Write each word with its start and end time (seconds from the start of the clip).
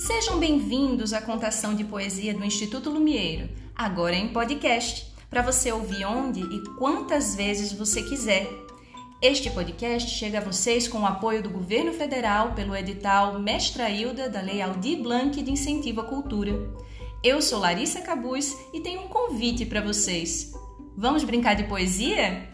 Sejam 0.00 0.38
bem-vindos 0.38 1.12
à 1.12 1.20
contação 1.20 1.74
de 1.74 1.84
poesia 1.84 2.32
do 2.32 2.42
Instituto 2.42 2.88
Lumieiro, 2.88 3.50
agora 3.76 4.16
em 4.16 4.32
podcast, 4.32 5.12
para 5.28 5.42
você 5.42 5.70
ouvir 5.70 6.06
onde 6.06 6.40
e 6.40 6.64
quantas 6.78 7.34
vezes 7.36 7.70
você 7.70 8.02
quiser. 8.02 8.48
Este 9.20 9.50
podcast 9.50 10.08
chega 10.08 10.38
a 10.38 10.40
vocês 10.40 10.88
com 10.88 11.00
o 11.00 11.06
apoio 11.06 11.42
do 11.42 11.50
governo 11.50 11.92
federal 11.92 12.54
pelo 12.54 12.74
edital 12.74 13.38
Mestra 13.38 13.90
Hilda 13.90 14.26
da 14.30 14.40
Lei 14.40 14.62
Aldir 14.62 15.02
Blanc 15.02 15.42
de 15.42 15.50
Incentivo 15.50 16.00
à 16.00 16.04
Cultura. 16.04 16.52
Eu 17.22 17.42
sou 17.42 17.58
Larissa 17.58 18.00
Cabuz 18.00 18.56
e 18.72 18.80
tenho 18.80 19.02
um 19.02 19.08
convite 19.08 19.66
para 19.66 19.82
vocês. 19.82 20.50
Vamos 20.96 21.24
brincar 21.24 21.52
de 21.52 21.64
poesia? 21.64 22.48